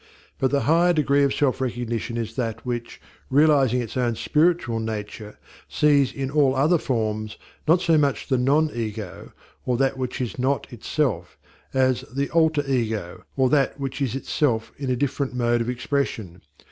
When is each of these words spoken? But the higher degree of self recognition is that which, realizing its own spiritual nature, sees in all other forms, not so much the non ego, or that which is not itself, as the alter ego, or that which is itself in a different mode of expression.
But 0.39 0.49
the 0.49 0.61
higher 0.61 0.93
degree 0.93 1.21
of 1.23 1.31
self 1.31 1.61
recognition 1.61 2.17
is 2.17 2.35
that 2.35 2.65
which, 2.65 2.99
realizing 3.29 3.83
its 3.83 3.95
own 3.95 4.15
spiritual 4.15 4.79
nature, 4.79 5.37
sees 5.69 6.11
in 6.11 6.31
all 6.31 6.55
other 6.55 6.79
forms, 6.79 7.37
not 7.67 7.81
so 7.81 7.99
much 7.99 8.25
the 8.27 8.39
non 8.39 8.71
ego, 8.73 9.31
or 9.63 9.77
that 9.77 9.99
which 9.99 10.19
is 10.19 10.39
not 10.39 10.73
itself, 10.73 11.37
as 11.71 12.01
the 12.11 12.31
alter 12.31 12.65
ego, 12.67 13.25
or 13.37 13.47
that 13.51 13.79
which 13.79 14.01
is 14.01 14.15
itself 14.15 14.71
in 14.77 14.89
a 14.89 14.95
different 14.95 15.35
mode 15.35 15.61
of 15.61 15.69
expression. 15.69 16.41